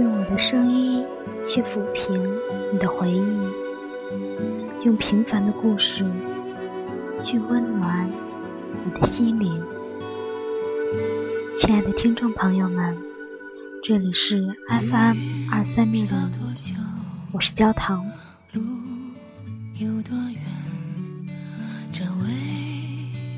[0.00, 1.04] 用我的声音
[1.46, 2.18] 去抚平
[2.72, 3.22] 你的回忆，
[4.82, 6.02] 用平凡的故事
[7.22, 8.08] 去温暖
[8.82, 9.62] 你的心灵。
[11.58, 12.96] 亲爱的听众朋友们，
[13.84, 16.08] 这里是 FM 二三六零，
[17.32, 18.02] 我是焦糖。
[18.52, 18.62] 路
[19.78, 20.40] 有多远？
[21.92, 22.26] 这未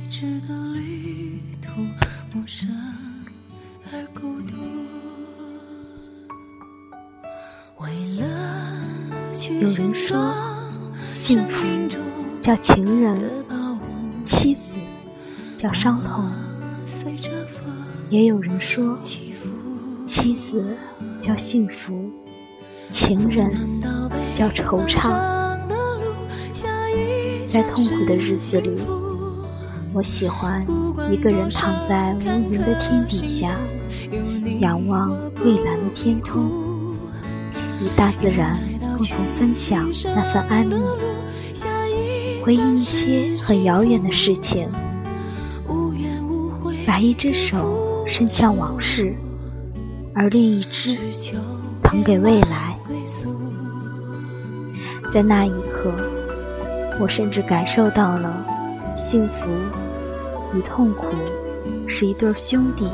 [0.08, 0.91] 知的旅
[9.62, 10.34] 有人说，
[11.12, 11.64] 幸福
[12.40, 13.16] 叫情人，
[14.24, 14.74] 妻子
[15.56, 16.24] 叫伤痛；
[18.10, 18.96] 也有人说，
[20.04, 20.76] 妻子
[21.20, 22.10] 叫幸福，
[22.90, 23.52] 情人
[24.34, 25.56] 叫惆怅。
[27.46, 28.80] 在痛苦的日子里，
[29.92, 30.66] 我喜欢
[31.08, 33.54] 一个人躺在无云的天底下，
[34.58, 36.50] 仰望蔚蓝的天空，
[37.80, 38.58] 与大自然。
[39.02, 40.80] 共同分享那份安宁，
[42.44, 44.68] 回忆一些很遥远的事情，
[46.86, 49.12] 把一只手伸向往事，
[50.14, 50.96] 而另一只
[51.82, 52.78] 腾给未来。
[55.12, 55.92] 在那一刻，
[57.00, 58.46] 我甚至感受到了
[58.96, 59.48] 幸福
[60.54, 61.06] 与痛苦
[61.88, 62.88] 是一对兄弟，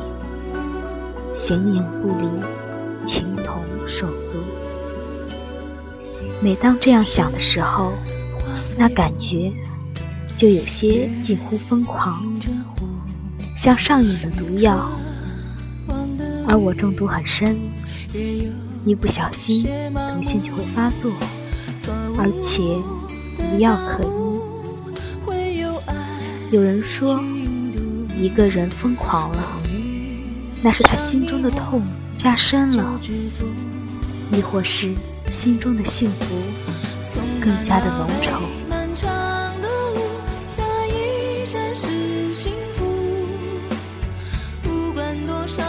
[1.35, 2.27] 形影不离，
[6.41, 7.91] 每当这样想的时候，
[8.77, 9.51] 那感觉
[10.37, 12.23] 就有些近乎疯狂，
[13.57, 14.89] 像上瘾的毒药。
[16.47, 17.57] 而我中毒很深，
[18.85, 19.67] 一不小心
[20.15, 21.11] 毒性就会发作，
[22.17, 22.61] 而且
[23.37, 24.07] 无药可医。
[26.51, 27.21] 有人说，
[28.17, 29.43] 一个人疯狂了，
[30.63, 31.83] 那是他心中的痛
[32.17, 32.99] 加深了，
[34.31, 34.95] 亦或是。
[35.29, 36.35] 心中的幸福
[37.39, 38.41] 更加的浓稠。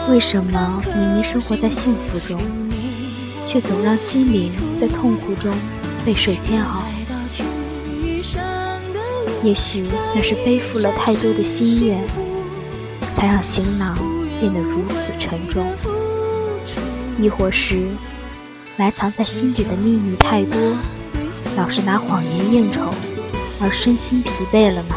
[0.08, 2.40] 为什么明明生活在幸福中，
[3.46, 5.54] 却总让心灵在痛苦中
[6.04, 6.82] 备受煎熬？
[9.44, 9.84] 也许
[10.14, 12.04] 那是背负了太多的心愿，
[13.14, 13.96] 才让行囊
[14.40, 15.64] 变得如此沉重；
[17.18, 17.88] 亦或是……
[18.80, 20.58] 埋藏在心底的秘密太多，
[21.54, 22.80] 老是拿谎言应酬，
[23.60, 24.94] 而身心疲惫了呢？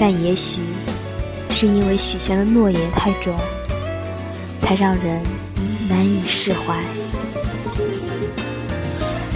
[0.00, 0.58] 但也许
[1.50, 3.32] 是因为许下的诺言太重，
[4.60, 5.22] 才让人
[5.88, 6.74] 难以释怀。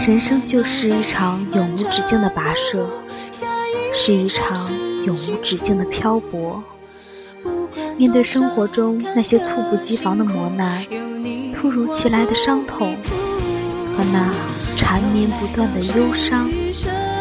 [0.04, 2.84] 人生就是一场永无止境的跋涉，
[3.94, 4.58] 是一场
[5.04, 6.60] 永无止境的漂泊。
[7.98, 10.84] 面对生活中那些猝不及防的磨难、
[11.54, 12.96] 突如其来的伤痛
[13.96, 14.32] 和那
[14.76, 16.50] 缠绵不断的忧伤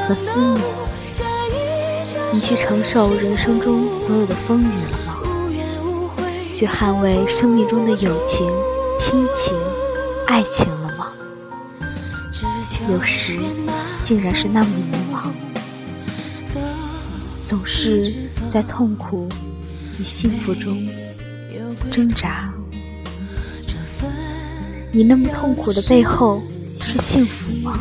[0.08, 0.62] 和思念，
[2.34, 5.20] 你去承受人生中所有的风雨了吗？
[6.54, 8.48] 去捍卫生命中的友情、
[8.98, 9.53] 亲情、
[10.28, 11.12] 爱情了吗？
[12.90, 13.38] 有时
[14.03, 15.30] 竟然是那么迷茫，
[17.46, 19.28] 总是在痛苦。
[20.01, 20.84] 与幸福中
[21.91, 22.51] 挣扎，
[24.91, 27.79] 你那么痛苦的背后是幸福吗？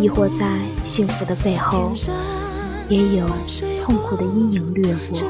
[0.00, 0.56] 亦或在
[0.86, 1.92] 幸福的背后
[2.88, 3.26] 也有
[3.84, 5.20] 痛苦的阴影掠过？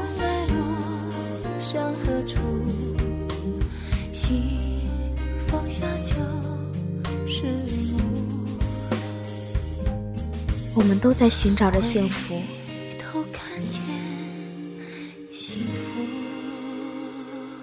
[10.75, 12.39] 我们都在寻找着幸福。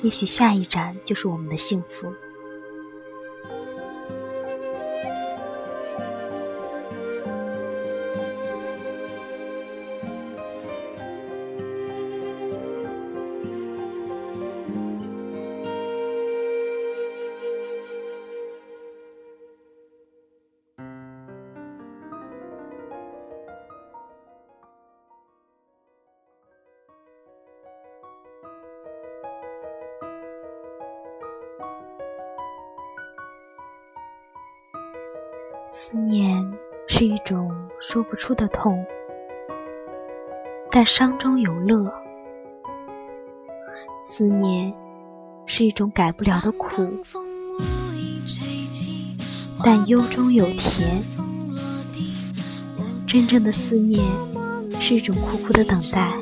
[0.03, 2.13] 也许下一站就是我们的幸福。
[35.75, 36.53] 思念
[36.87, 38.85] 是一种说不出的痛，
[40.71, 41.91] 但伤中有乐；
[44.07, 44.71] 思念
[45.47, 47.03] 是一种改不了的苦，
[49.65, 51.03] 但忧中有甜。
[53.07, 54.05] 真正的思念
[54.79, 56.13] 是一种苦苦的等待，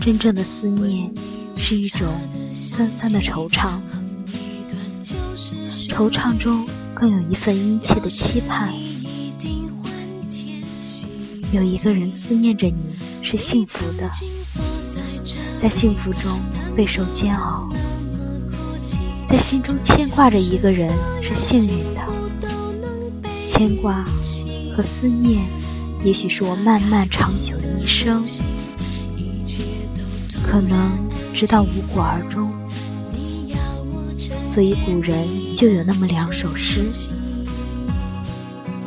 [0.00, 1.12] 真正的思念
[1.56, 2.06] 是一种
[2.54, 3.80] 酸酸的惆怅，
[5.88, 8.72] 惆怅中更有一份殷切的期盼。
[11.52, 12.76] 有一个人思念着你
[13.22, 14.10] 是幸福的，
[15.60, 16.40] 在幸福中
[16.74, 17.68] 备受煎熬，
[19.28, 20.90] 在心中牵挂着一个人
[21.22, 22.00] 是幸运的，
[23.46, 24.02] 牵挂
[24.74, 25.44] 和思念，
[26.02, 28.24] 也许是我漫漫长久的一生。
[30.42, 30.90] 可能
[31.34, 32.50] 直到无果而终，
[34.52, 35.26] 所以古人
[35.56, 36.84] 就有那么两首诗：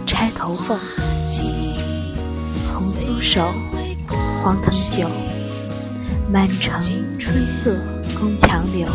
[0.06, 0.78] 钗头凤，
[2.72, 3.52] 红酥手，
[4.44, 5.10] 黄藤酒，
[6.32, 6.80] 满城
[7.18, 7.76] 春色
[8.20, 8.88] 宫墙柳。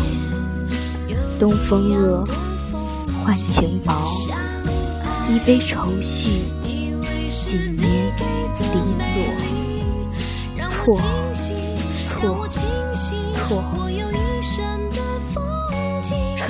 [1.37, 2.23] 东风恶，
[3.25, 4.09] 换情薄，
[5.29, 6.43] 一杯愁绪，
[7.27, 8.13] 几年
[8.59, 8.63] 离
[10.55, 10.97] 索，错。
[12.05, 13.90] 错错，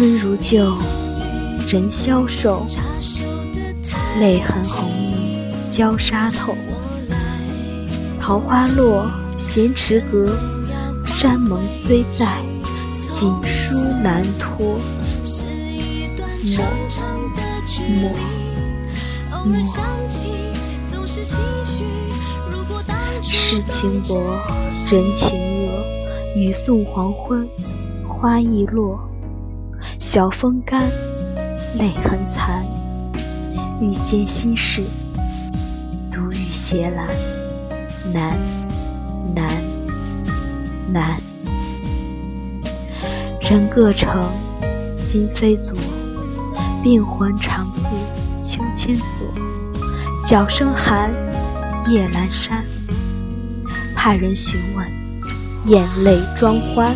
[0.01, 0.75] 春如旧，
[1.69, 2.65] 人消瘦，
[4.19, 6.55] 泪痕红浥娇纱透。
[8.19, 9.05] 桃花落，
[9.37, 10.35] 闲池阁，
[11.05, 12.41] 山盟虽在，
[13.13, 14.79] 锦书难托。
[17.87, 18.09] 莫
[19.45, 19.63] 莫莫，
[23.21, 24.19] 世情薄，
[24.89, 25.37] 人情
[25.67, 25.85] 恶。
[26.35, 27.47] 雨送黄昏，
[28.07, 28.99] 花易落，
[30.13, 30.81] 晓风干，
[31.77, 32.65] 泪痕残。
[33.79, 34.81] 欲笺心事，
[36.11, 37.07] 独语斜阑，
[38.13, 38.37] 难
[39.33, 39.47] 难
[40.91, 41.17] 难。
[43.39, 44.21] 人各成，
[45.07, 45.73] 今非昨，
[46.83, 47.81] 病魂长似
[48.43, 49.25] 秋千索。
[50.27, 51.09] 角声寒，
[51.87, 52.65] 夜阑珊，
[53.95, 54.85] 怕人询问。
[55.67, 56.93] 眼泪装欢，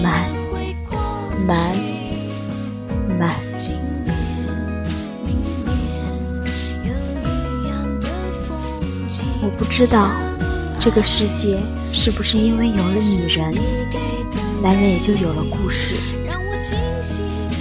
[0.00, 0.22] 满
[1.46, 1.56] 满
[3.18, 3.30] 满。
[9.44, 10.10] 我不知道
[10.78, 11.58] 这个世界
[11.92, 13.54] 是不是因为有了女人，
[14.62, 15.94] 男人也就有了故事；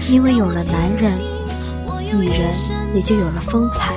[0.10, 1.12] 因为有了男人，
[2.20, 2.54] 女人
[2.94, 3.94] 也就有了风采。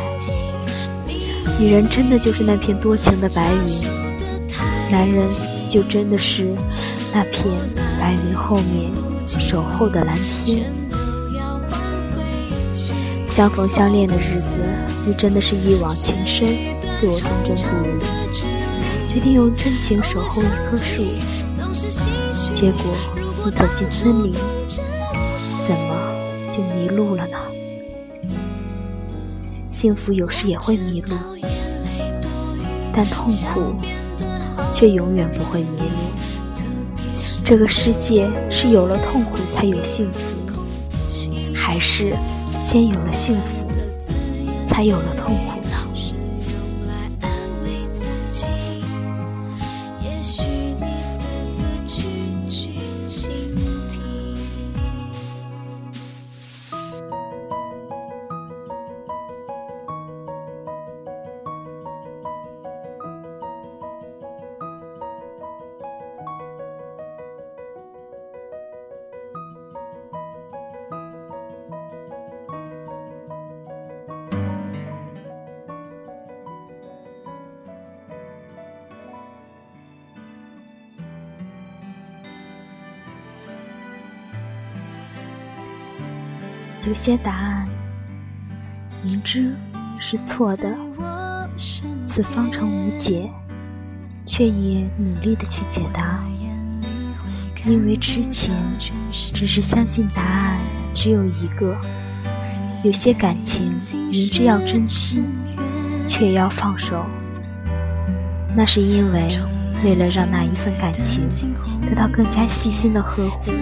[1.59, 3.67] 女人真的就是那片多情的白云，
[4.91, 5.29] 男人。
[5.67, 6.55] 就真的是
[7.13, 7.43] 那片
[7.99, 8.93] 白云后面
[9.41, 10.73] 守候的蓝天。
[13.29, 14.49] 相逢相恋的日子，
[15.07, 16.47] 你真的是一往情深，
[17.01, 17.99] 对我忠贞不渝，
[19.13, 21.03] 决定用真情守候一棵树。
[22.55, 22.95] 结果
[23.45, 24.33] 你走进森林，
[25.67, 26.15] 怎么
[26.53, 27.39] 就迷路了呢？
[29.71, 31.17] 幸福有时也会迷路，
[32.95, 33.75] 但痛苦。
[34.73, 36.14] 却永远不会迷路。
[37.45, 40.19] 这个世界是有了痛苦才有幸福，
[41.55, 42.17] 还是
[42.67, 43.45] 先有了幸福
[44.67, 45.61] 才有了痛苦？
[86.87, 87.67] 有些答案
[89.03, 89.55] 明知
[90.01, 90.77] 是错的，
[92.05, 93.31] 此方程无解，
[94.27, 96.23] 却也努力的去解答。
[97.67, 98.53] 因为痴情
[99.33, 100.59] 只是相信答案
[100.95, 101.75] 只有一个。
[102.83, 103.79] 有些感情
[104.11, 105.25] 明知要珍惜，
[106.07, 107.07] 却要放手，
[108.55, 109.27] 那是因为
[109.83, 111.27] 为了让那一份感情
[111.81, 113.53] 得到更加细心的呵护。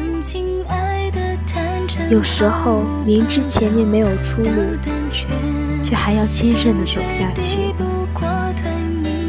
[2.10, 4.50] 有时候明知前面没有出路，
[5.82, 7.72] 却还要坚韧地走下去，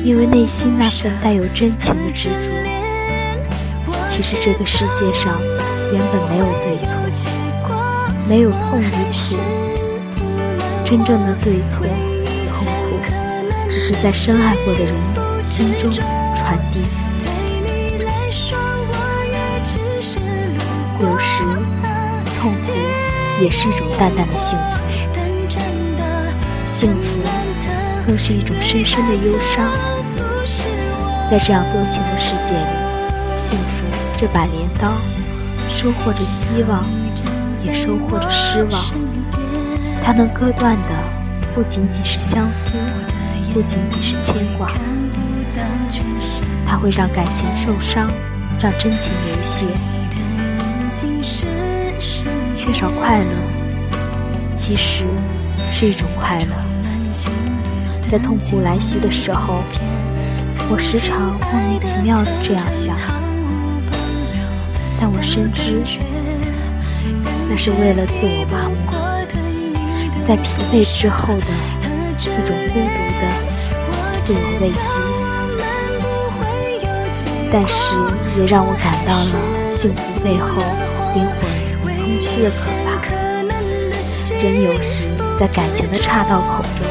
[0.03, 2.35] 因为内心那份带有真情的执着。
[4.09, 5.33] 其实这个世界上
[5.91, 6.93] 原本没有对错，
[8.29, 9.37] 没有痛与苦，
[10.85, 11.85] 真正的对错、
[12.47, 12.65] 痛
[13.01, 13.11] 苦，
[13.69, 14.93] 只是在深爱过的人
[15.49, 16.79] 心中传递。
[23.41, 24.77] 也是一种淡淡的幸福，
[26.73, 27.03] 幸福
[28.05, 29.65] 更是一种深深的忧伤。
[31.29, 32.73] 在这样多情的世界里，
[33.49, 33.83] 幸福。
[34.19, 34.89] 这把镰刀，
[35.75, 36.85] 收获着希望，
[37.61, 38.85] 也收获着失望。
[40.01, 41.03] 它能割断的
[41.53, 42.77] 不仅仅是相思，
[43.53, 44.71] 不仅仅是牵挂。
[46.65, 48.09] 它会让感情受伤，
[48.61, 49.65] 让真情流血。
[52.65, 53.25] 缺少快乐，
[54.55, 55.03] 其实
[55.73, 56.45] 是一种快乐。
[58.09, 59.61] 在痛苦来袭的时候，
[60.69, 62.95] 我时常莫名其妙的这样想，
[64.97, 65.83] 但我深知，
[67.49, 68.75] 那是为了自我麻木，
[70.25, 71.47] 在疲惫之后的
[72.17, 73.21] 一种孤独的
[74.23, 74.79] 自我慰藉。
[77.51, 77.75] 但是
[78.39, 79.35] 也让我感到了
[79.77, 80.47] 幸福背后
[81.13, 81.52] 灵魂
[82.03, 83.01] 空虚的可怕。
[84.35, 85.07] 人有时
[85.39, 86.85] 在感情的岔道口中，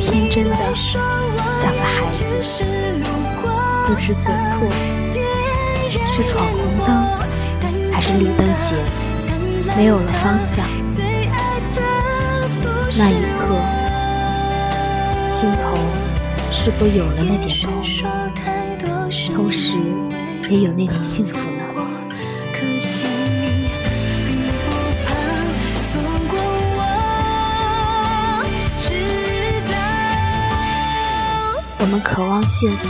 [0.00, 2.24] 天真的像个孩子，
[3.86, 4.66] 不知所措，
[5.92, 6.88] 是闯红灯
[7.92, 8.68] 还是绿灯前，
[9.76, 10.66] 没有了方向。
[12.96, 13.54] 那一刻，
[15.36, 15.76] 心头
[16.50, 17.66] 是否有了那点痛？
[19.34, 19.74] 同时，
[20.48, 21.36] 也有那点幸福
[31.80, 32.88] 我们渴望幸福，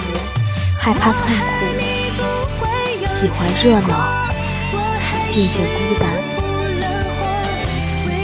[0.78, 2.66] 害怕痛苦，
[3.21, 3.92] 喜欢热闹，
[5.33, 6.09] 并且孤单，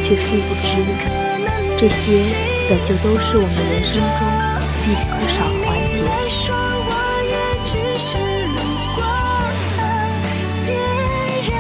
[0.02, 0.66] 却殊不知，
[1.78, 2.34] 这些
[2.68, 4.20] 本就都是我们人生中
[4.82, 5.96] 必不可少的环节。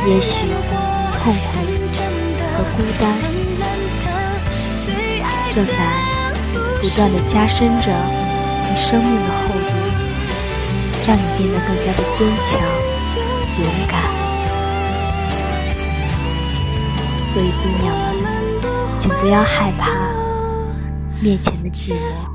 [0.06, 0.32] 也许
[1.18, 1.44] 痛苦
[2.54, 3.02] 和孤单
[5.54, 5.72] 正在
[6.80, 7.86] 不断的加深着
[8.86, 9.72] 生命的厚度，
[11.06, 12.60] 让你变得更加的坚强、
[13.62, 13.94] 勇敢。
[17.32, 18.04] 所以，姑娘们，
[19.00, 19.90] 请不要害怕
[21.20, 22.33] 面前的寂寞。